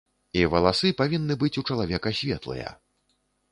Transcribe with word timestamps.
І 0.39 0.41
валасы 0.53 0.91
павінны 1.01 1.37
быць 1.45 1.53
у 1.63 1.65
чалавека 1.69 2.17
светлыя. 2.23 2.69